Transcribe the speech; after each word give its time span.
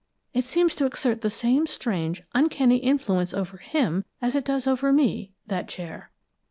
It 0.33 0.45
seems 0.45 0.73
to 0.77 0.87
exert 0.87 1.21
the 1.21 1.29
same 1.29 1.67
strange, 1.67 2.23
uncanny 2.33 2.77
influence 2.77 3.35
over 3.35 3.57
him 3.57 4.03
as 4.19 4.33
it 4.35 4.45
does 4.45 4.65
over 4.65 4.91
me 4.91 5.33
that 5.45 5.67
chair. 5.69 6.09